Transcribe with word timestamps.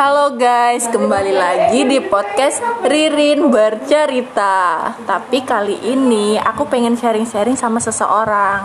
Halo 0.00 0.32
guys, 0.32 0.88
kembali 0.88 1.28
lagi 1.28 1.84
di 1.84 2.00
podcast 2.00 2.64
Ririn 2.88 3.52
bercerita. 3.52 4.96
Tapi 5.04 5.44
kali 5.44 5.76
ini 5.76 6.40
aku 6.40 6.64
pengen 6.72 6.96
sharing-sharing 6.96 7.52
sama 7.52 7.84
seseorang. 7.84 8.64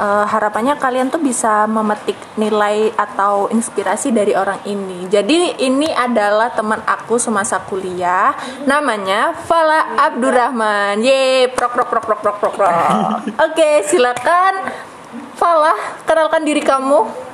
Eh, 0.00 0.24
harapannya 0.32 0.80
kalian 0.80 1.12
tuh 1.12 1.20
bisa 1.20 1.68
memetik 1.68 2.16
nilai 2.40 2.88
atau 2.96 3.52
inspirasi 3.52 4.16
dari 4.16 4.32
orang 4.32 4.64
ini. 4.64 5.12
Jadi 5.12 5.60
ini 5.60 5.92
adalah 5.92 6.56
teman 6.56 6.80
aku 6.88 7.20
semasa 7.20 7.60
kuliah, 7.60 8.32
namanya 8.64 9.36
Fala 9.44 9.92
Abdurrahman. 10.08 11.04
Ye, 11.04 11.52
prok 11.52 11.76
prok 11.76 11.92
prok 11.92 12.04
prok 12.08 12.20
prok 12.24 12.36
prok. 12.40 12.54
prok. 12.56 12.72
Oke, 13.44 13.84
silakan 13.84 14.72
Fala, 15.36 15.76
kenalkan 16.08 16.48
diri 16.48 16.64
kamu. 16.64 17.28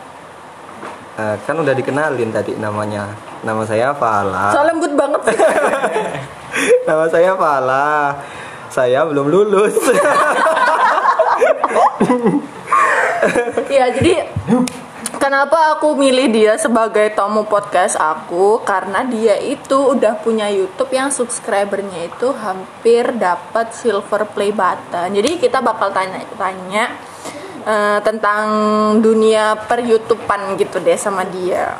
Eh, 1.17 1.37
kan 1.49 1.57
udah 1.57 1.73
dikenalin 1.73 2.29
tadi 2.29 2.53
namanya. 2.61 3.09
Nama 3.41 3.65
saya 3.65 3.97
Fala. 3.97 4.53
Soalnya 4.53 4.77
lembut 4.77 4.93
banget 4.93 5.21
sih. 5.33 5.39
Nama 6.89 7.05
saya 7.09 7.33
Fala. 7.41 7.89
Saya 8.69 9.01
belum 9.09 9.27
lulus. 9.33 9.77
Ya, 13.67 13.91
jadi 13.91 14.23
kenapa 15.19 15.75
aku 15.75 15.99
milih 15.99 16.31
dia 16.31 16.55
sebagai 16.55 17.11
tamu 17.13 17.43
podcast 17.43 17.99
aku 17.99 18.63
karena 18.63 19.03
dia 19.03 19.35
itu 19.43 19.75
udah 19.75 20.15
punya 20.23 20.47
YouTube 20.47 20.95
yang 20.95 21.11
subscribernya 21.11 22.07
itu 22.07 22.31
hampir 22.31 23.11
dapat 23.19 23.75
silver 23.75 24.31
play 24.31 24.55
button. 24.55 25.11
Jadi 25.11 25.43
kita 25.43 25.59
bakal 25.59 25.91
tanya-tanya 25.91 26.95
eh, 27.67 27.99
tentang 28.07 28.47
dunia 29.03 29.59
per 29.67 29.83
YouTubean 29.83 30.55
gitu 30.57 30.79
deh 30.79 30.97
sama 30.97 31.27
dia. 31.27 31.77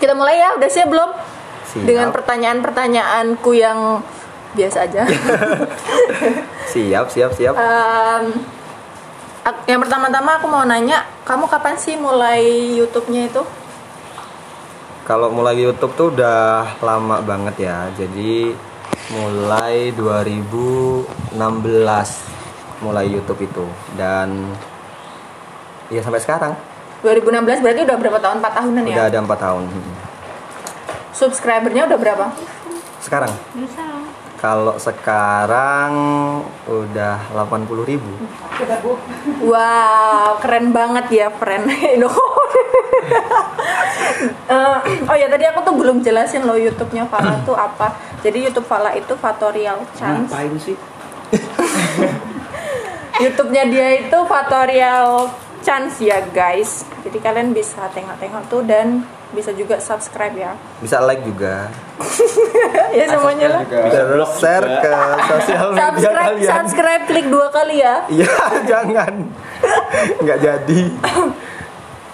Kita 0.00 0.16
mulai 0.16 0.40
ya, 0.40 0.56
udah 0.56 0.68
siap 0.72 0.88
belum? 0.88 1.10
Siap. 1.68 1.84
Dengan 1.84 2.08
pertanyaan-pertanyaanku 2.10 3.50
yang 3.52 4.00
biasa 4.56 4.88
aja. 4.88 5.04
siap, 6.72 7.12
siap, 7.12 7.30
siap. 7.36 7.54
Ak- 9.44 9.64
yang 9.68 9.80
pertama-tama 9.80 10.40
aku 10.40 10.46
mau 10.48 10.64
nanya, 10.64 11.04
kamu 11.28 11.48
kapan 11.48 11.76
sih 11.76 11.96
mulai 11.96 12.44
YouTube-nya 12.76 13.28
itu? 13.28 13.42
Kalau 15.08 15.32
mulai 15.32 15.56
YouTube 15.56 15.96
tuh 15.96 16.12
udah 16.12 16.76
lama 16.84 17.24
banget 17.24 17.64
ya. 17.64 17.88
Jadi 17.96 18.52
mulai 19.08 19.88
2016 19.96 21.32
mulai 22.84 23.08
YouTube 23.10 23.40
itu 23.42 23.64
dan 23.96 24.52
ya 25.88 26.00
sampai 26.04 26.20
sekarang 26.20 26.52
2016 27.02 27.62
berarti 27.62 27.80
udah 27.86 27.96
berapa 27.96 28.18
tahun? 28.18 28.36
4 28.42 28.58
tahunan 28.58 28.82
ya? 28.90 28.96
udah 28.98 29.06
ada 29.06 29.18
empat 29.22 29.38
tahun. 29.38 29.62
Subscribernya 31.14 31.82
udah 31.86 31.98
berapa? 31.98 32.26
Sekarang 32.98 33.32
kalau 34.38 34.78
sekarang 34.78 35.92
udah 36.70 37.18
80.000 37.34 37.90
ribu. 37.90 38.10
Wow, 39.42 40.38
keren 40.38 40.70
banget 40.70 41.06
ya, 41.10 41.28
friend. 41.34 41.66
Eh, 44.48 44.78
oh 45.06 45.14
ya 45.14 45.30
tadi 45.30 45.46
aku 45.46 45.62
tuh 45.62 45.74
belum 45.78 46.02
jelasin 46.02 46.42
loh 46.42 46.58
YouTube-nya 46.58 47.06
Fala 47.06 47.38
tuh 47.46 47.54
apa. 47.54 47.94
Jadi 48.18 48.50
YouTube 48.50 48.66
Fala 48.66 48.90
itu 48.98 49.14
Fatorial 49.14 49.78
Chance. 49.94 50.32
Ngapain 50.32 50.54
sih? 50.58 50.74
YouTube-nya 53.22 53.70
dia 53.70 53.88
itu 54.02 54.18
Fatorial 54.26 55.30
Chance 55.62 56.02
ya 56.02 56.22
guys. 56.30 56.86
Jadi 57.02 57.18
kalian 57.18 57.50
bisa 57.52 57.90
tengok-tengok 57.92 58.42
tuh 58.48 58.62
dan 58.64 59.02
bisa 59.32 59.52
juga 59.52 59.76
subscribe 59.76 60.32
ya. 60.32 60.52
Bisa 60.80 61.04
like 61.04 61.20
juga. 61.20 61.68
ya 62.98 63.04
semuanya 63.10 63.46
lah. 63.58 63.62
Bisa 63.66 64.02
share 64.40 64.68
ke 64.80 64.92
sosial 65.28 65.66
media 65.74 65.84
Subscribe, 65.84 66.28
kalian. 66.32 66.48
subscribe, 66.48 67.02
klik 67.04 67.26
dua 67.28 67.46
kali 67.52 67.76
ya. 67.82 67.96
Iya, 68.16 68.34
jangan. 68.64 69.12
Nggak 70.24 70.38
jadi. 70.40 70.80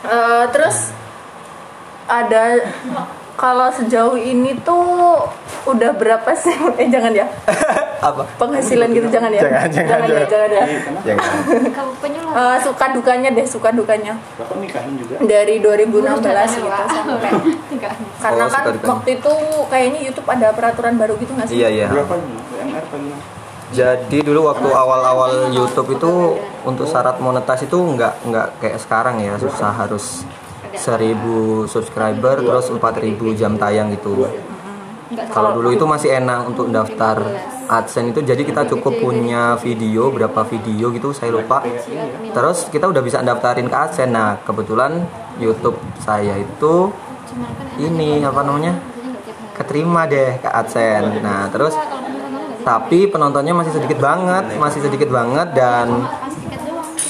Eh, 0.05 0.45
terus 0.53 0.93
ada 2.05 2.61
kalau 3.35 3.69
sejauh 3.71 4.15
ini 4.15 4.55
tuh 4.63 5.27
udah 5.67 5.91
berapa 5.95 6.31
sih? 6.39 6.55
Eh 6.81 6.89
jangan 6.91 7.11
ya. 7.15 7.27
Apa? 8.09 8.23
Penghasilan 8.37 8.93
gitu 8.93 9.09
jangan 9.09 9.33
ya. 9.33 9.43
Jangan, 9.43 9.69
jangan, 9.73 9.99
ya, 10.05 10.07
jangan. 10.07 10.29
jangan 10.29 10.51
ya. 10.51 10.65
Jangan. 11.03 11.29
Kamu 11.73 11.93
penyuluh. 12.05 12.33
Eh, 12.35 12.57
suka 12.61 12.87
dukanya 12.93 13.29
deh, 13.33 13.47
suka 13.49 13.69
dukanya 13.73 14.13
Bapak 14.37 14.57
nikahin 14.61 14.95
juga? 15.01 15.15
dari 15.25 15.63
2016 15.63 16.61
gitu 16.61 16.69
sampai 16.69 17.31
karena 18.25 18.45
Oh, 18.45 18.49
kan 18.51 18.65
waktu 18.81 19.11
itu 19.21 19.33
kayaknya 19.73 20.01
YouTube 20.11 20.29
ada 20.29 20.49
peraturan 20.53 20.95
baru 21.01 21.15
gitu 21.17 21.33
nggak 21.33 21.49
sih? 21.49 21.57
Iya, 21.63 21.69
iya. 21.73 21.87
Berapa? 21.89 22.15
UMR? 22.21 22.85
Jadi 23.75 24.19
dulu 24.23 24.47
waktu 24.53 24.69
awal-awal 24.71 25.51
YouTube 25.51 25.97
itu 25.97 26.39
untuk 26.63 26.87
syarat 26.87 27.19
monetas 27.19 27.67
itu 27.67 27.75
nggak 27.75 28.23
nggak 28.29 28.47
kayak 28.63 28.79
sekarang 28.79 29.19
ya 29.19 29.35
susah 29.41 29.73
harus 29.75 30.23
1000 30.77 31.71
subscriber 31.71 32.43
terus 32.43 32.71
4000 32.71 33.39
jam 33.39 33.55
tayang 33.57 33.95
gitu. 33.95 34.27
Kalau 35.31 35.55
dulu 35.55 35.71
itu 35.71 35.85
masih 35.87 36.19
enak 36.19 36.51
untuk 36.51 36.73
daftar 36.75 37.23
AdSense 37.65 38.13
itu 38.13 38.21
jadi 38.21 38.43
kita 38.45 38.67
cukup 38.77 38.99
punya 39.01 39.57
video 39.57 40.11
berapa 40.11 40.45
video 40.49 40.91
gitu 40.91 41.15
saya 41.15 41.33
lupa. 41.33 41.63
Terus 42.35 42.69
kita 42.69 42.91
udah 42.91 43.03
bisa 43.05 43.23
daftarin 43.23 43.71
ke 43.71 43.77
AdSense. 43.77 44.11
Nah, 44.11 44.41
kebetulan 44.43 45.07
YouTube 45.39 45.79
saya 46.03 46.41
itu 46.41 46.91
ini 47.79 48.23
apa 48.25 48.43
namanya? 48.43 48.95
keterima 49.55 50.03
deh 50.11 50.43
ke 50.43 50.51
AdSense. 50.51 51.23
Nah, 51.23 51.47
terus 51.49 51.79
tapi 52.67 53.07
penontonnya 53.07 53.55
masih 53.55 53.77
sedikit 53.77 54.03
banget, 54.03 54.59
masih 54.59 54.83
sedikit 54.83 55.09
banget 55.15 55.55
dan 55.55 56.11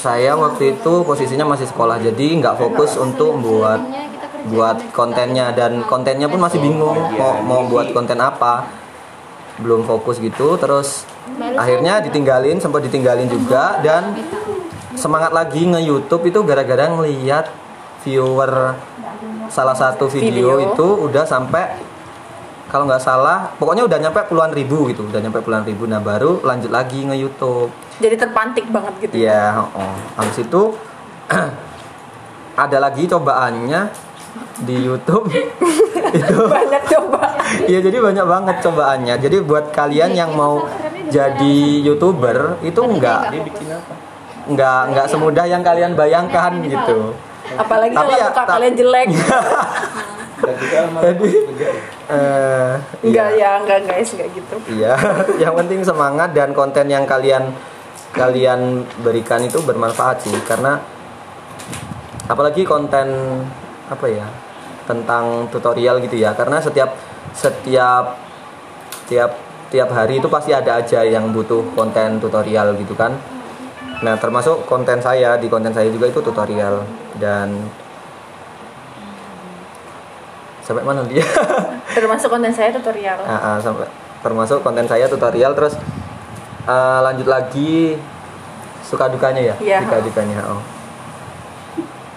saya 0.05 0.37
waktu 0.37 0.77
itu 0.77 1.01
posisinya 1.01 1.49
masih 1.49 1.65
sekolah 1.65 1.97
jadi 1.97 2.27
nggak 2.37 2.61
fokus 2.61 2.93
untuk 3.01 3.41
buat 3.41 3.81
buat 4.53 4.77
kontennya 4.93 5.49
dan 5.57 5.81
kontennya 5.89 6.29
pun 6.29 6.37
masih 6.37 6.61
bingung 6.61 6.93
mau 7.17 7.41
mau 7.41 7.61
buat 7.65 7.89
konten 7.89 8.21
apa. 8.21 8.69
Belum 9.57 9.81
fokus 9.87 10.21
gitu 10.21 10.59
terus 10.61 11.09
akhirnya 11.57 12.05
ditinggalin 12.05 12.61
sempat 12.61 12.85
ditinggalin 12.85 13.25
juga 13.25 13.81
dan 13.81 14.13
semangat 14.93 15.33
lagi 15.33 15.65
nge 15.65 15.81
YouTube 15.81 16.29
itu 16.29 16.39
gara-gara 16.45 16.85
ngeliat 16.91 17.49
viewer 18.05 18.77
salah 19.49 19.73
satu 19.73 20.05
video, 20.11 20.59
Video. 20.59 20.69
itu 20.69 20.87
udah 21.09 21.25
sampai 21.25 21.94
kalau 22.75 22.91
nggak 22.91 22.99
salah 23.07 23.55
pokoknya 23.55 23.87
udah 23.87 23.95
nyampe 24.03 24.19
puluhan 24.27 24.51
ribu 24.51 24.91
gitu 24.91 25.07
udah 25.07 25.23
nyampe 25.23 25.39
puluhan 25.39 25.63
ribu 25.63 25.87
nah 25.87 26.03
baru 26.03 26.43
lanjut 26.43 26.67
lagi 26.67 27.07
nge 27.07 27.15
YouTube 27.15 27.71
Jadi 27.95 28.19
terpantik 28.19 28.67
banget 28.67 29.07
gitu. 29.07 29.23
Iya, 29.23 29.63
oh. 29.71 29.95
Habis 30.19 30.43
itu 30.43 30.75
ada 32.67 32.77
lagi 32.83 33.07
cobaannya 33.07 33.87
di 34.67 34.75
YouTube 34.83 35.31
itu 36.19 36.35
Banyak 36.35 36.83
coba. 36.83 37.39
Iya 37.63 37.79
jadi 37.79 38.03
banyak 38.03 38.25
banget 38.27 38.55
cobaannya. 38.67 39.15
Jadi 39.23 39.37
buat 39.47 39.71
kalian 39.71 40.11
yang 40.11 40.35
mau 40.35 40.67
jadi 41.07 41.55
youtuber 41.79 42.59
itu 42.59 42.83
enggak 42.83 43.31
Dia 43.31 43.39
bikin 43.47 43.67
apa? 43.71 43.93
enggak 44.51 44.79
enggak 44.91 45.05
semudah 45.07 45.45
yang 45.47 45.63
kalian 45.63 45.95
bayangkan 45.95 46.51
gitu. 46.67 47.15
Apalagi 47.55 47.95
Tapi 47.95 48.13
kalau 48.19 48.35
ya, 48.35 48.43
kalian 48.43 48.73
jelek. 48.75 49.07
Dan 50.35 50.55
juga 50.59 50.77
sama 50.83 50.99
Jadi 51.05 51.29
eh 52.05 52.73
Enggak 53.05 53.29
iya. 53.35 53.39
ya, 53.39 53.51
enggak 53.63 53.79
guys, 53.87 54.09
enggak 54.13 54.29
gitu. 54.35 54.55
Iya, 54.69 54.93
yang 55.43 55.53
penting 55.55 55.81
semangat 55.81 56.35
dan 56.35 56.51
konten 56.51 56.85
yang 56.91 57.07
kalian 57.07 57.55
kalian 58.15 58.87
berikan 59.03 59.43
itu 59.43 59.59
bermanfaat 59.59 60.23
sih 60.23 60.35
karena 60.47 60.79
apalagi 62.31 62.63
konten 62.63 63.11
apa 63.91 64.07
ya 64.07 64.25
tentang 64.87 65.51
tutorial 65.51 65.99
gitu 65.99 66.15
ya 66.17 66.31
karena 66.31 66.63
setiap 66.63 66.95
setiap 67.35 68.15
tiap 69.11 69.35
tiap 69.69 69.89
hari 69.91 70.23
itu 70.23 70.31
pasti 70.31 70.55
ada 70.55 70.79
aja 70.79 71.03
yang 71.03 71.35
butuh 71.35 71.75
konten 71.75 72.17
tutorial 72.23 72.73
gitu 72.79 72.95
kan 72.95 73.13
nah 73.99 74.15
termasuk 74.15 74.63
konten 74.63 75.03
saya 75.03 75.35
di 75.35 75.51
konten 75.51 75.75
saya 75.75 75.91
juga 75.91 76.07
itu 76.07 76.23
tutorial 76.23 76.87
dan 77.19 77.51
sampai 80.65 80.81
mana 80.81 81.05
dia 81.05 81.21
Termasuk 81.95 82.27
konten 82.27 82.49
saya 82.49 82.73
tutorial. 82.73 83.21
Ah, 83.21 83.55
ah, 83.55 83.57
sampai 83.57 83.85
termasuk 84.19 84.59
konten 84.59 84.83
saya 84.83 85.05
tutorial 85.05 85.53
terus 85.53 85.77
eh, 86.65 86.99
lanjut 86.99 87.25
lagi 87.25 87.93
suka 88.81 89.05
dukanya 89.07 89.53
ya 89.53 89.55
Iya. 89.61 89.79
suka 89.85 90.01
dukanya 90.01 90.41
oh 90.45 90.61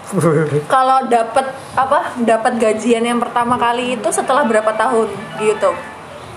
Kalau 0.73 1.05
dapat 1.05 1.47
apa? 1.77 2.17
Dapat 2.17 2.56
gajian 2.56 3.05
yang 3.05 3.21
pertama 3.21 3.61
kali 3.61 3.93
itu 3.93 4.09
setelah 4.09 4.41
berapa 4.43 4.73
tahun 4.73 5.09
di 5.37 5.53
YouTube? 5.53 5.77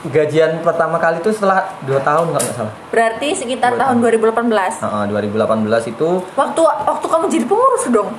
gajian 0.02 0.66
pertama 0.66 0.98
kali 0.98 1.22
itu 1.22 1.30
setelah 1.30 1.62
dua 1.86 2.02
tahun 2.02 2.34
nggak 2.34 2.42
nggak 2.42 2.56
salah 2.58 2.74
Berarti 2.90 3.38
sekitar 3.38 3.78
Dua 3.78 3.86
tahun 3.86 4.02
2018. 4.02 4.82
Ah, 4.82 5.06
ah, 5.06 5.06
2018 5.06 5.94
itu 5.94 6.10
Waktu 6.34 6.62
waktu 6.66 7.06
kamu 7.06 7.26
jadi 7.30 7.46
pengurus 7.46 7.86
dong. 7.88 8.10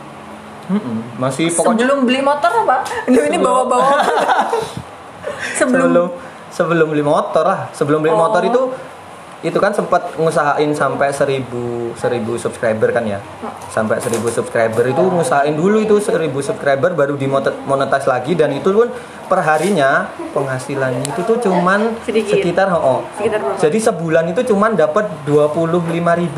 Mm-mm. 0.68 0.96
masih 1.16 1.48
pokoknya 1.48 1.82
Sebelum 1.82 1.98
beli 2.04 2.20
motor 2.20 2.50
apa? 2.62 2.76
Lu 3.06 3.20
ini 3.20 3.38
bawa-bawa. 3.38 3.90
Sebelum, 5.54 5.86
sebelum 5.88 6.08
sebelum 6.50 6.86
beli 6.88 7.02
motor 7.02 7.44
lah 7.44 7.60
sebelum 7.72 7.98
beli 8.00 8.12
Oh. 8.12 8.18
motor 8.20 8.42
itu 8.42 8.62
itu 9.42 9.58
kan 9.58 9.74
sempat 9.74 10.14
ngusahain 10.14 10.70
sampai 10.70 11.10
1000 11.10 11.50
1000 11.98 11.98
subscriber 12.38 12.90
kan 12.90 13.02
ya 13.02 13.18
sampai 13.66 13.98
1000 13.98 14.22
subscriber 14.30 14.84
itu 14.84 15.02
ngusahain 15.02 15.50
dulu 15.52 15.82
itu 15.82 15.98
1000 15.98 16.30
subscriber 16.38 16.94
baru 16.94 17.18
dimonetas 17.18 18.06
lagi 18.06 18.34
dan 18.34 18.50
itu 18.50 18.70
pun 18.70 18.86
perharinya 19.26 20.06
penghasilannya 20.30 21.02
itu 21.08 21.20
tuh 21.24 21.42
cuman 21.42 21.90
Sedikit. 22.02 22.38
sekitar 22.38 22.70
oh, 22.70 23.02
Sekitar 23.18 23.42
berapa? 23.42 23.58
jadi 23.58 23.78
sebulan 23.82 24.24
itu 24.30 24.40
cuman 24.46 24.70
dapat 24.74 25.10
25.000 25.26 25.90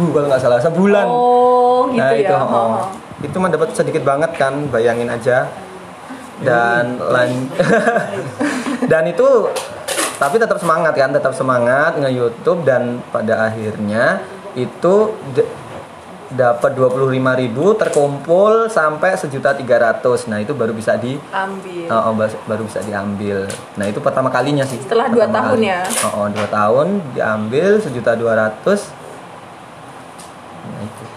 kalau 0.08 0.26
nggak 0.26 0.40
salah 0.40 0.60
sebulan 0.60 1.06
Oh, 1.06 1.92
gitu 1.92 2.00
nah 2.00 2.08
ya. 2.08 2.24
itu 2.24 2.32
Oh, 2.32 2.48
oh. 2.48 2.88
Itu 3.24 3.36
mah 3.40 3.48
dapat 3.48 3.72
sedikit 3.72 4.04
banget 4.04 4.36
kan 4.36 4.68
bayangin 4.68 5.08
aja 5.08 5.48
dan 6.44 7.00
lan 7.00 7.48
dan 8.90 9.04
itu 9.08 9.48
tapi 10.20 10.36
tetap 10.38 10.60
semangat 10.60 10.94
kan 10.94 11.10
tetap 11.10 11.32
semangat 11.32 11.96
nge 11.96 12.10
YouTube 12.12 12.62
dan 12.68 13.00
pada 13.08 13.48
akhirnya 13.50 14.22
itu 14.54 15.10
dapat 16.34 16.74
25.000 16.74 17.54
terkumpul 17.78 18.66
sampai 18.66 19.14
sejuta 19.14 19.54
300 19.54 20.26
nah 20.26 20.38
itu 20.42 20.50
baru 20.50 20.74
bisa 20.74 20.98
di 20.98 21.14
Ambil. 21.30 21.86
Oh, 21.86 22.10
oh, 22.10 22.12
baru 22.50 22.62
bisa 22.66 22.82
diambil. 22.82 23.46
Nah 23.78 23.86
itu 23.86 24.02
pertama 24.02 24.32
kalinya 24.34 24.66
sih. 24.66 24.82
Setelah 24.82 25.06
dua 25.10 25.30
tahun 25.30 25.58
kali. 25.62 25.70
ya? 25.70 25.82
Oh, 26.10 26.24
oh, 26.24 26.26
dua 26.30 26.48
tahun 26.50 26.86
diambil 27.14 27.78
sejuta 27.78 28.18
dua 28.18 28.34
ratus. 28.34 28.90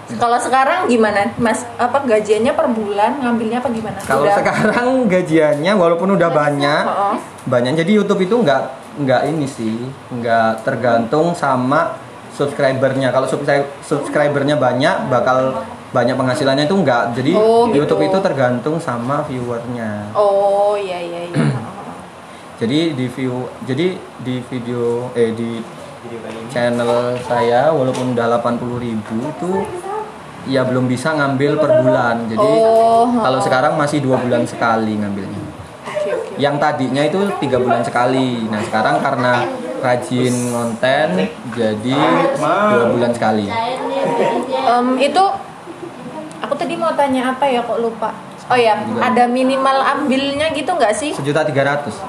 Kalau 0.07 0.39
sekarang 0.39 0.87
gimana, 0.87 1.35
Mas? 1.35 1.67
Apa 1.75 1.99
gajiannya 2.01 2.55
per 2.55 2.71
bulan? 2.71 3.19
Ngambilnya 3.19 3.59
apa 3.59 3.67
gimana? 3.67 3.99
Kalau 3.99 4.23
Udah- 4.23 4.39
sekarang 4.39 4.87
gajiannya 5.05 5.73
walaupun 5.75 6.15
udah 6.15 6.29
banyak, 6.31 6.83
Oh. 6.83 7.15
banyak. 7.43 7.75
Jadi 7.75 7.91
YouTube 7.91 8.23
itu 8.23 8.39
nggak 8.39 8.61
nggak 8.97 9.21
ini 9.27 9.43
sih, 9.43 9.75
nggak 10.09 10.63
tergantung 10.63 11.35
sama 11.35 11.99
subscribernya. 12.31 13.11
Kalau 13.11 13.27
subscri- 13.27 13.67
subscribernya 13.83 14.55
banyak, 14.55 15.11
bakal 15.11 15.59
banyak 15.89 16.15
penghasilannya 16.15 16.65
itu 16.65 16.75
nggak. 16.77 17.03
Jadi 17.11 17.31
Oh, 17.35 17.67
gitu. 17.67 17.83
YouTube 17.83 18.07
itu 18.07 18.17
tergantung 18.17 18.79
sama 18.79 19.27
viewernya. 19.27 20.15
Oh, 20.15 20.73
iya 20.73 20.97
iya 20.97 21.21
iya. 21.27 21.35
Jadi 22.57 22.97
di 22.97 23.05
view, 23.05 23.45
jadi 23.61 23.93
di 24.17 24.41
video 24.41 25.13
eh 25.13 25.29
di 25.29 25.61
channel 26.49 27.13
saya 27.21 27.69
walaupun 27.69 28.15
udah 28.15 28.25
80.000 28.33 28.79
ribu 28.79 29.17
itu 29.21 29.51
ya 30.47 30.63
belum 30.63 30.87
bisa 30.87 31.13
ngambil 31.13 31.59
per 31.59 31.71
bulan. 31.83 32.15
Jadi 32.27 32.49
Oh, 32.63 33.05
kalau 33.13 33.39
sekarang 33.39 33.75
masih 33.75 33.99
dua 34.01 34.17
bulan 34.17 34.47
sekali 34.47 34.95
ngambilnya. 34.97 35.43
Yang 36.37 36.55
tadinya 36.61 37.03
itu 37.03 37.19
tiga 37.37 37.57
bulan 37.59 37.83
sekali. 37.83 38.47
Nah 38.47 38.61
sekarang 38.63 39.03
karena 39.03 39.43
rajin 39.77 40.33
konten 40.49 41.07
jadi 41.53 41.97
dua 42.73 42.85
bulan 42.89 43.11
sekali. 43.13 43.45
Em, 43.47 44.87
itu 44.97 45.23
aku 46.39 46.53
tadi 46.55 46.73
mau 46.79 46.93
tanya 46.93 47.35
apa 47.35 47.45
ya 47.45 47.61
kok 47.61 47.79
lupa. 47.79 48.11
Oh 48.47 48.55
ya, 48.55 48.79
ada 49.03 49.27
minimal 49.27 49.83
ambilnya 49.83 50.55
gitu 50.55 50.71
nggak 50.71 50.95
sih? 50.95 51.11
Sejuta 51.11 51.43
tiga 51.43 51.67
ratus. 51.67 51.99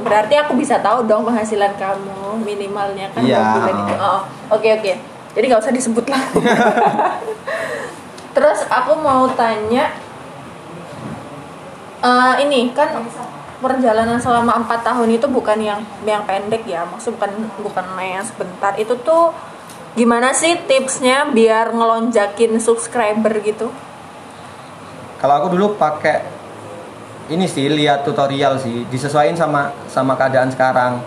Berarti 0.00 0.36
aku 0.36 0.56
bisa 0.56 0.80
tahu 0.80 1.04
dong 1.04 1.24
penghasilan 1.24 1.76
kamu 1.76 2.40
minimalnya 2.44 3.08
kan 3.12 3.20
Iya. 3.24 3.44
Oh, 4.00 4.20
oke 4.52 4.68
oke. 4.80 4.92
Jadi 5.34 5.44
nggak 5.50 5.62
usah 5.66 5.74
disebut 5.74 6.06
lah. 6.06 6.22
Terus 8.34 8.66
aku 8.66 8.98
mau 8.98 9.30
tanya, 9.34 9.94
eh, 12.02 12.34
ini 12.46 12.70
kan 12.74 13.02
perjalanan 13.62 14.18
selama 14.18 14.62
empat 14.62 14.82
tahun 14.86 15.14
itu 15.14 15.26
bukan 15.30 15.58
yang 15.58 15.80
yang 16.02 16.22
pendek 16.26 16.66
ya, 16.66 16.86
maksud 16.86 17.18
bukan 17.18 17.50
bukan 17.62 17.86
main 17.94 18.22
sebentar. 18.22 18.74
Itu 18.78 18.98
tuh 19.02 19.34
gimana 19.94 20.34
sih 20.34 20.58
tipsnya 20.66 21.30
biar 21.30 21.70
ngelonjakin 21.70 22.58
subscriber 22.58 23.38
gitu? 23.42 23.70
Kalau 25.22 25.34
aku 25.40 25.54
dulu 25.54 25.78
pakai 25.78 26.26
ini 27.32 27.48
sih 27.48 27.70
lihat 27.70 28.04
tutorial 28.04 28.60
sih, 28.60 28.84
disesuaikan 28.90 29.38
sama 29.38 29.72
sama 29.88 30.12
keadaan 30.18 30.52
sekarang. 30.52 31.00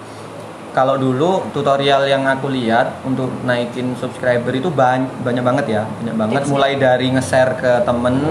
Kalau 0.78 0.94
dulu 0.94 1.42
tutorial 1.58 2.06
yang 2.06 2.22
aku 2.30 2.54
lihat 2.54 3.02
untuk 3.02 3.34
naikin 3.42 3.98
subscriber 3.98 4.54
itu 4.54 4.70
ban- 4.70 5.10
banyak 5.26 5.42
banget 5.42 5.66
ya, 5.74 5.82
banyak 5.90 6.14
banget. 6.14 6.34
Tipsnya. 6.38 6.54
Mulai 6.54 6.72
dari 6.78 7.08
nge-share 7.18 7.58
ke 7.58 7.72
temen, 7.82 8.22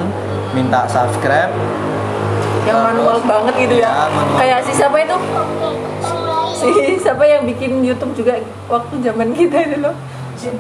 minta 0.54 0.86
subscribe, 0.86 1.50
Yang 2.62 2.78
manual 2.86 3.18
banget 3.26 3.54
gitu 3.66 3.74
ya? 3.82 3.90
Iya, 3.90 4.06
manual. 4.14 4.38
Kayak 4.38 4.58
si 4.62 4.72
siapa 4.78 4.96
itu? 5.02 5.16
Si 6.54 6.70
siapa 7.02 7.24
yang 7.26 7.42
bikin 7.50 7.82
YouTube 7.82 8.14
juga 8.14 8.38
waktu 8.70 8.94
zaman 9.02 9.34
kita 9.34 9.82
loh? 9.82 9.94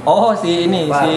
Oh 0.08 0.32
si 0.34 0.66
ini 0.66 0.88
si 0.88 1.12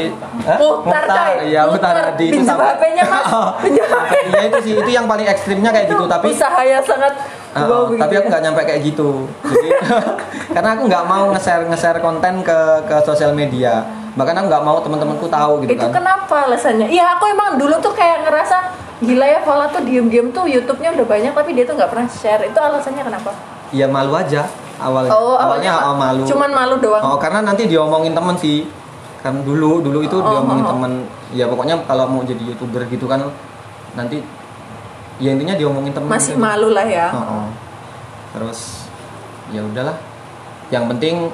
Hah? 0.45 0.57
Muhtar, 0.59 1.03
coy. 1.07 1.51
ya 1.51 1.61
Muhtar 1.65 1.93
Muhtar. 1.95 2.07
Hadi 2.13 2.25
itu 2.27 2.33
Pinjam 2.39 2.57
sampai 2.57 2.67
HP-nya, 2.75 3.03
Mas. 3.07 3.25
Pinjam 3.63 3.87
HP. 3.87 4.13
Iya 4.29 4.41
itu 4.45 4.57
sih 4.61 4.73
itu 4.77 4.91
yang 4.93 5.05
paling 5.09 5.27
ekstrimnya 5.27 5.71
kayak 5.73 5.87
gitu 5.89 6.05
tapi 6.05 6.25
usaha 6.29 6.61
yang 6.61 6.83
sangat 6.85 7.13
wow 7.57 7.89
tapi 7.89 8.13
aku 8.13 8.27
ya. 8.27 8.29
nggak 8.29 8.43
nyampe 8.45 8.61
kayak 8.61 8.81
gitu 8.85 9.25
jadi 9.41 9.69
karena 10.55 10.69
aku 10.77 10.83
nggak 10.85 11.05
mau 11.09 11.23
nge-share 11.33 11.65
nge-share 11.65 11.97
konten 11.97 12.45
ke 12.45 12.59
ke 12.85 12.95
sosial 13.01 13.33
media 13.33 13.89
bahkan 14.13 14.37
aku 14.37 14.47
nggak 14.53 14.65
mau 14.65 14.77
teman-temanku 14.85 15.25
tahu 15.25 15.65
gitu 15.65 15.73
itu 15.73 15.81
kan 15.81 15.91
kenapa 15.97 16.35
alasannya? 16.45 16.87
Iya 16.93 17.17
aku 17.17 17.25
emang 17.25 17.57
dulu 17.57 17.75
tuh 17.81 17.93
kayak 17.97 18.29
ngerasa 18.29 18.57
gila 19.01 19.25
ya 19.25 19.39
Fala 19.41 19.65
tuh 19.71 19.81
diem-diem 19.81 20.29
tuh 20.29 20.45
YouTube-nya 20.45 20.93
udah 20.93 21.05
banyak 21.07 21.31
tapi 21.33 21.57
dia 21.57 21.63
tuh 21.65 21.73
nggak 21.79 21.89
pernah 21.89 22.05
share. 22.11 22.43
Itu 22.45 22.59
alasannya 22.59 23.03
kenapa? 23.05 23.31
ya 23.69 23.85
malu 23.85 24.17
aja 24.17 24.49
awal 24.79 25.03
Oh, 25.05 25.35
awalnya 25.35 25.71
awalnya 25.71 25.73
oh, 25.85 25.95
malu 25.95 26.23
Cuman 26.25 26.49
malu 26.49 26.75
doang. 26.77 27.03
oh 27.05 27.17
karena 27.17 27.39
nanti 27.43 27.63
diomongin 27.65 28.11
temen 28.11 28.35
sih 28.35 28.63
kan 29.19 29.35
dulu 29.39 29.79
dulu 29.79 29.99
itu 29.99 30.15
Oh, 30.15 30.23
diomongin 30.25 30.63
oh, 30.63 30.67
oh. 30.67 30.71
temen 30.73 30.91
ya 31.29 31.45
pokoknya 31.45 31.75
kalau 31.83 32.07
mau 32.07 32.23
jadi 32.23 32.41
youtuber 32.41 32.83
gitu 32.85 33.05
kan 33.05 33.21
nanti 33.91 34.23
ya 35.17 35.29
intinya 35.29 35.53
diomongin 35.53 35.91
temen 35.91 36.07
Masih 36.07 36.33
gitu. 36.33 36.41
malu 36.41 36.71
lah 36.71 36.87
ya. 36.87 37.11
Oh, 37.11 37.19
oh. 37.19 37.45
terus 38.31 38.87
ya 39.49 39.61
udahlah 39.61 39.97
yang 40.69 40.87
penting 40.87 41.27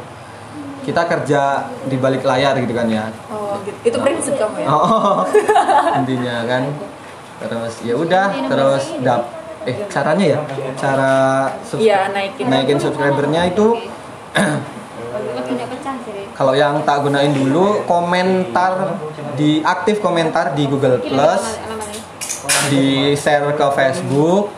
kita 0.81 1.01
kerja 1.03 1.41
di 1.83 1.97
balik 1.97 2.21
layar 2.21 2.55
gitu 2.55 2.71
kan 2.71 2.87
ya 2.87 3.09
Oh, 3.27 3.57
gitu. 3.61 3.77
Itu 3.85 3.97
prinsip 3.99 4.33
kamu 4.35 4.63
ya? 4.63 4.67
oh, 4.67 5.21
intinya 5.95 6.45
kan 6.45 6.63
terus 7.37 7.73
ya 7.81 7.93
udah 7.93 8.31
terus 8.47 8.83
dap 9.01 9.27
eh 9.65 9.75
caranya 9.85 10.25
ya? 10.25 10.39
Cara 10.75 11.13
sub- 11.61 11.81
Iya, 11.81 12.09
naikin. 12.09 12.45
naikin 12.45 12.77
subscribernya 12.77 13.49
itu 13.49 13.75
kalau 16.35 16.51
yang 16.51 16.83
tak 16.83 17.01
gunain 17.01 17.31
dulu 17.31 17.85
komentar 17.85 18.99
di 19.33 19.63
aktif 19.63 19.99
komentar 19.99 20.51
di 20.51 20.67
Google 20.67 20.99
Plus 20.99 21.43
di 22.67 22.85
share 23.15 23.53
ke 23.53 23.67
Facebook 23.71 24.51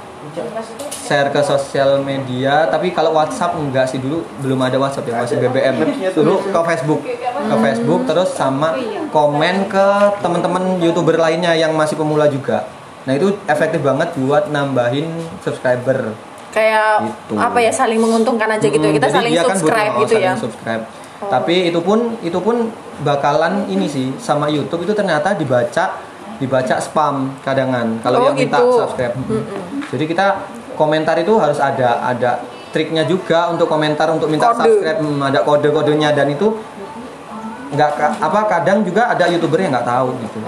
share 0.97 1.29
ke 1.29 1.41
sosial 1.41 2.01
media 2.01 2.67
tapi 2.67 2.91
kalau 2.91 3.13
WhatsApp 3.13 3.55
enggak 3.55 3.85
sih 3.85 3.97
dulu 3.97 4.21
belum 4.37 4.59
ada 4.59 4.77
WhatsApp 4.77 5.07
ya 5.07 5.13
masih 5.17 5.37
BBM 5.39 5.75
dulu 6.13 6.45
ke 6.45 6.59
Facebook 6.63 7.01
ke 7.23 7.55
Facebook 7.57 8.01
terus 8.05 8.29
sama 8.33 8.73
komen 9.09 9.65
ke 9.65 9.87
teman-teman 10.19 10.77
youtuber 10.77 11.15
lainnya 11.15 11.53
yang 11.53 11.73
masih 11.73 11.95
pemula 11.95 12.27
juga 12.27 12.65
nah 13.07 13.13
itu 13.13 13.27
efektif 13.45 13.79
banget 13.79 14.11
buat 14.15 14.51
nambahin 14.51 15.07
subscriber 15.39 16.11
Kayak 16.47 17.05
Gitu. 17.05 17.33
apa 17.37 17.57
ya 17.57 17.71
saling 17.71 17.95
menguntungkan 17.97 18.49
aja 18.49 18.65
gitu 18.65 18.81
ya. 18.81 18.89
Mm, 18.89 18.97
Kita 18.97 19.07
saling 19.09 19.31
dia 19.31 19.41
kan 19.41 19.53
subscribe 19.53 19.77
butuh- 19.85 19.93
oh, 19.93 20.01
gitu 20.03 20.13
ya. 20.13 20.25
saling 20.27 20.41
subscribe. 20.41 20.83
Tapi 21.19 21.55
itu 21.65 21.79
pun 21.79 21.99
itu 22.19 22.39
pun 22.39 22.55
bakalan 22.99 23.53
ini 23.67 23.85
sih 23.85 24.07
sama 24.17 24.47
YouTube 24.47 24.81
itu 24.81 24.91
ternyata 24.91 25.31
dibaca 25.31 26.01
dibaca 26.37 26.75
spam 26.77 27.15
kadangan 27.41 27.97
kalau 27.99 28.17
Oh, 28.19 28.25
yang 28.25 28.35
minta 28.37 28.57
gitu. 28.57 28.73
subscribe. 28.79 29.13
Jadi 29.87 30.03
kita 30.05 30.27
komentar 30.73 31.15
itu 31.15 31.33
harus 31.35 31.59
ada 31.59 32.01
ada 32.01 32.41
triknya 32.67 33.03
juga 33.03 33.47
untuk 33.47 33.65
komentar 33.65 34.09
untuk 34.09 34.27
minta 34.27 34.49
Kode. 34.49 34.65
subscribe 34.65 34.97
Hmm, 34.99 35.21
ada 35.21 35.39
kode-kodenya 35.41 36.09
dan 36.11 36.27
itu 36.27 36.57
nggak 37.67 37.89
apa 38.17 38.39
kadang 38.47 38.81
juga 38.81 39.11
ada 39.11 39.27
youtuber 39.27 39.59
yang 39.59 39.71
nggak 39.71 39.85
tahu 39.85 40.15
gitu. 40.17 40.39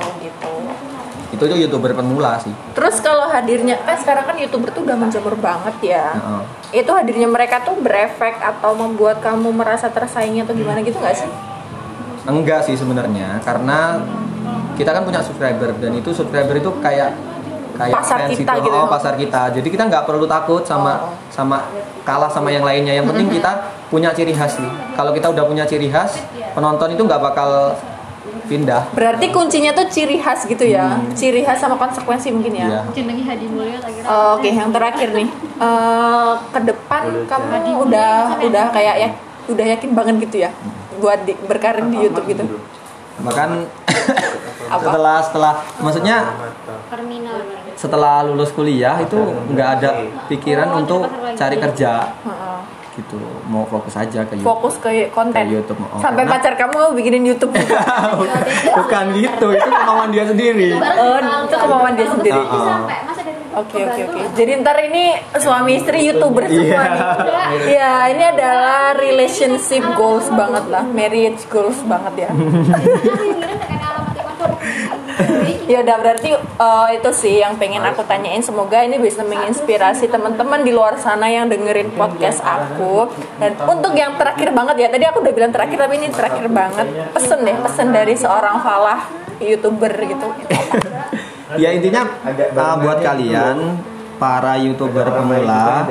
Gitu. 1.30 1.38
Itu 1.38 1.44
itu 1.46 1.56
youtuber 1.66 1.94
pemula 1.94 2.42
sih. 2.42 2.50
Terus 2.74 2.98
kalau 3.00 3.30
hadirnya 3.30 3.78
kan 3.86 3.98
sekarang 3.98 4.26
kan 4.26 4.36
youtuber 4.36 4.70
tuh 4.70 4.82
udah 4.82 4.98
menjamur 4.98 5.38
banget 5.38 5.76
ya. 5.82 6.06
Heeh. 6.14 6.42
Itu 6.82 6.92
hadirnya 6.94 7.30
mereka 7.30 7.62
tuh 7.62 7.78
berefek 7.78 8.42
atau 8.42 8.74
membuat 8.74 9.22
kamu 9.22 9.54
merasa 9.54 9.90
tersaingi 9.90 10.42
atau 10.42 10.54
gimana 10.54 10.82
gitu 10.82 10.98
nggak 10.98 11.16
sih? 11.16 11.30
Enggak 12.26 12.66
sih 12.66 12.76
sebenarnya 12.76 13.42
karena 13.42 14.02
kita 14.74 14.90
kan 14.90 15.02
punya 15.02 15.22
subscriber 15.22 15.74
dan 15.78 15.92
itu 15.94 16.10
subscriber 16.14 16.56
itu 16.56 16.70
kayak 16.80 17.12
kayak 17.76 17.96
Pasar 17.96 18.28
fans 18.28 18.36
kita 18.36 18.52
itu. 18.60 18.66
gitu. 18.68 18.76
Oh, 18.76 18.88
pasar 18.92 19.14
kita. 19.16 19.42
Jadi 19.56 19.68
kita 19.72 19.84
nggak 19.88 20.04
perlu 20.04 20.28
takut 20.28 20.68
sama 20.68 20.94
Oh. 21.00 21.16
sama 21.32 21.64
kalah 22.04 22.28
sama 22.28 22.52
yang 22.52 22.68
lainnya. 22.68 22.92
Yang 22.92 23.08
penting 23.16 23.28
kita 23.40 23.52
punya 23.88 24.12
ciri 24.12 24.36
khas 24.36 24.60
nih. 24.60 24.68
Kalau 24.94 25.16
kita 25.16 25.32
udah 25.32 25.44
punya 25.48 25.64
ciri 25.64 25.88
khas, 25.88 26.20
penonton 26.52 26.92
itu 26.92 27.02
nggak 27.02 27.22
bakal 27.24 27.72
pindah 28.50 28.82
Berarti 28.94 29.30
kuncinya 29.30 29.72
tuh 29.74 29.86
ciri 29.90 30.18
khas 30.18 30.46
gitu 30.46 30.66
ya. 30.66 30.98
Ciri 31.14 31.46
khas 31.46 31.62
sama 31.62 31.78
konsekuensi 31.78 32.34
mungkin 32.34 32.54
ya. 32.58 32.68
Iya. 32.68 32.82
jenengi 32.94 33.24
Hadi 33.26 33.46
Mulyo 33.50 33.78
tak 33.78 33.92
kira 33.94 34.06
Oh, 34.10 34.38
Oke, 34.40 34.50
yang 34.50 34.74
terakhir 34.74 35.10
nih. 35.14 35.30
Eh, 35.60 36.32
ke 36.56 36.60
depan 36.64 37.04
kamu 37.28 37.84
udah 37.88 38.40
udah 38.42 38.66
kayak 38.72 38.96
ya 38.98 39.10
udah 39.50 39.66
yakin 39.76 39.92
banget 39.98 40.16
gitu 40.30 40.46
ya 40.46 40.52
buat 41.00 41.20
di, 41.26 41.34
berkarir 41.48 41.84
di 41.90 41.98
YouTube 42.06 42.28
gitu. 42.30 42.44
bahkan 43.20 43.66
Apa? 44.74 44.80
setelah 44.80 45.18
setelah 45.20 45.54
maksudnya 45.82 46.18
terminal 46.88 47.36
setelah 47.76 48.16
lulus 48.24 48.52
kuliah 48.56 48.96
itu 49.02 49.18
nggak 49.52 49.70
ada 49.80 49.90
pikiran 50.32 50.70
untuk 50.80 51.08
cari 51.36 51.58
kerja 51.60 52.16
Heeh. 52.24 52.60
Gitu 53.00 53.18
mau 53.46 53.64
fokus 53.64 53.96
aja 53.96 54.22
ke 54.22 54.36
YouTube 54.36 54.50
Fokus 54.50 54.76
ke 54.78 54.90
konten. 55.10 55.40
Ke 55.40 55.50
YouTube, 55.50 55.80
oh, 55.82 55.98
Sampai 55.98 56.24
karena- 56.24 56.36
pacar 56.36 56.54
kamu 56.56 56.80
bikinin 56.94 57.24
YouTube. 57.26 57.52
juga. 57.52 57.80
bukan 58.78 59.06
gitu 59.14 59.48
itu 59.52 59.70
kemauan 59.70 60.10
dia 60.10 60.24
sendiri 60.24 60.68
Oh, 60.76 61.18
itu 61.18 61.56
kemauan 61.56 61.94
dia 61.96 62.08
sendiri. 62.10 62.36
Ah, 62.38 62.52
ah. 62.52 62.66
sampai 62.70 62.98
masa 63.04 63.22
dari 63.22 63.38
Oke 63.50 63.82
oke 63.82 64.02
oke. 64.06 64.22
Jadi 64.36 64.52
ntar 64.62 64.78
ini 64.80 65.04
suami 65.36 65.72
istri 65.76 66.06
youtuber 66.06 66.46
semua 66.46 66.70
Iya. 66.70 66.82
nih. 66.86 67.02
Ya 67.68 67.92
ini 68.08 68.24
adalah 68.30 68.94
relationship 68.94 69.82
goals 69.96 70.30
banget 70.30 70.70
lah, 70.70 70.86
marriage 70.86 71.42
goals 71.48 71.82
banget 71.84 72.14
ya. 72.24 72.32
Ya 75.70 75.86
udah 75.86 75.98
berarti 76.02 76.34
eh, 76.34 76.88
itu 76.98 77.10
sih 77.14 77.46
yang 77.46 77.54
pengen 77.62 77.86
aku 77.86 78.02
tanyain. 78.10 78.42
Semoga 78.42 78.82
ini 78.82 78.98
bisa 78.98 79.22
menginspirasi 79.22 80.10
teman-teman 80.10 80.66
di 80.66 80.74
luar 80.74 80.98
sana 80.98 81.30
yang 81.30 81.46
dengerin 81.46 81.94
podcast 81.94 82.42
aku. 82.42 83.06
Dan 83.38 83.54
untuk 83.70 83.94
yang 83.94 84.18
terakhir 84.18 84.50
banget 84.50 84.76
ya, 84.82 84.88
tadi 84.90 85.06
aku 85.06 85.22
udah 85.22 85.34
bilang 85.38 85.54
terakhir 85.54 85.78
tapi 85.78 86.02
ini 86.02 86.10
terakhir 86.10 86.50
banget. 86.50 87.14
Pesen 87.14 87.46
deh, 87.46 87.56
pesen 87.62 87.94
dari 87.94 88.18
seorang 88.18 88.58
Falah 88.66 89.06
youtuber 89.40 89.94
gitu. 90.04 90.28
ya 91.62 91.74
intinya 91.74 92.06
uh, 92.28 92.76
buat 92.78 93.02
kalian 93.02 93.80
para 94.22 94.60
youtuber 94.60 95.08
pemula 95.10 95.88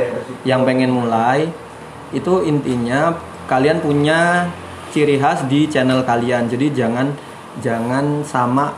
yang 0.46 0.62
pengen 0.62 0.92
mulai 0.92 1.50
itu 2.14 2.44
intinya 2.46 3.16
kalian 3.50 3.82
punya 3.82 4.46
ciri 4.92 5.18
khas 5.18 5.48
di 5.50 5.66
channel 5.66 6.06
kalian 6.06 6.46
jadi 6.46 6.70
jangan 6.70 7.10
jangan 7.58 8.22
sama 8.22 8.70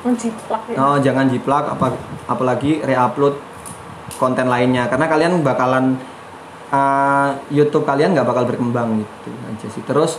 Menjiplak 0.00 0.62
ya. 0.72 0.76
oh, 0.80 0.96
jangan 0.96 1.28
jiplak 1.28 1.76
apa 1.76 1.92
apalagi 2.24 2.80
reupload 2.80 3.36
konten 4.16 4.48
lainnya. 4.48 4.88
Karena 4.88 5.06
kalian 5.08 5.44
bakalan 5.44 6.00
uh, 6.72 7.36
YouTube 7.52 7.84
kalian 7.84 8.16
nggak 8.16 8.24
bakal 8.24 8.44
berkembang 8.48 9.04
gitu 9.04 9.30
aja 9.44 9.66
sih. 9.68 9.82
Terus 9.84 10.16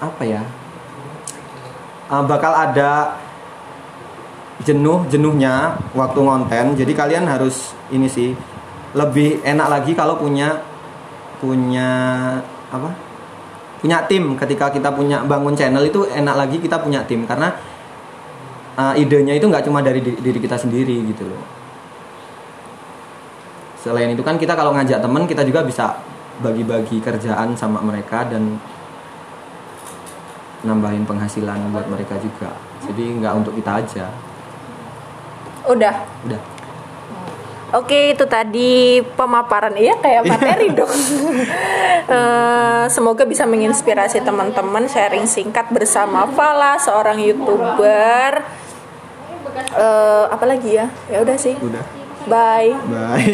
apa 0.00 0.22
ya? 0.24 0.42
Uh, 2.08 2.24
bakal 2.24 2.56
ada 2.56 3.20
jenuh 4.64 5.04
jenuhnya 5.12 5.76
waktu 5.92 6.18
ngonten. 6.20 6.66
Jadi 6.80 6.92
kalian 6.96 7.28
harus 7.28 7.76
ini 7.92 8.08
sih 8.08 8.32
lebih 8.96 9.44
enak 9.44 9.68
lagi 9.68 9.92
kalau 9.92 10.16
punya 10.16 10.56
punya 11.36 11.88
apa? 12.72 12.90
Punya 13.80 14.04
tim. 14.08 14.36
Ketika 14.36 14.68
kita 14.68 14.92
punya 14.92 15.24
bangun 15.24 15.56
channel 15.56 15.84
itu 15.84 16.04
enak 16.08 16.36
lagi 16.36 16.56
kita 16.60 16.80
punya 16.80 17.04
tim. 17.04 17.24
Karena 17.24 17.52
uh, 18.76 18.94
idenya 18.94 19.34
itu 19.34 19.46
nggak 19.48 19.64
cuma 19.66 19.80
dari 19.80 20.02
di- 20.04 20.18
diri 20.20 20.38
kita 20.38 20.58
sendiri 20.58 21.00
gitu 21.08 21.26
loh 21.26 21.42
selain 23.80 24.12
itu 24.12 24.20
kan 24.20 24.36
kita 24.36 24.52
kalau 24.52 24.76
ngajak 24.76 25.00
temen 25.00 25.24
kita 25.24 25.40
juga 25.42 25.64
bisa 25.64 25.96
bagi-bagi 26.44 27.00
kerjaan 27.00 27.56
sama 27.56 27.80
mereka 27.80 28.28
dan 28.28 28.60
nambahin 30.60 31.08
penghasilan 31.08 31.72
buat 31.72 31.88
mereka 31.88 32.20
juga 32.20 32.52
jadi 32.84 33.04
nggak 33.24 33.34
untuk 33.40 33.56
kita 33.56 33.80
aja 33.80 34.06
Udah. 35.68 35.94
udah 36.24 36.40
Oke, 37.70 38.18
itu 38.18 38.26
tadi 38.26 38.98
pemaparan 39.14 39.70
iya 39.78 39.94
kayak 39.94 40.26
materi 40.26 40.74
dong. 40.78 40.90
Eh, 42.10 42.84
semoga 42.90 43.22
bisa 43.22 43.46
menginspirasi 43.46 44.26
teman-teman 44.26 44.82
sharing 44.90 45.30
singkat 45.30 45.70
bersama 45.70 46.26
Fala, 46.34 46.74
seorang 46.74 47.22
youtuber. 47.22 48.42
Eh, 49.56 50.24
apa 50.30 50.44
lagi 50.46 50.70
ya? 50.78 50.86
Ya 51.10 51.18
udah 51.22 51.36
sih. 51.38 51.54
udah 51.58 51.82
Bye. 52.28 52.76
bye 52.86 53.24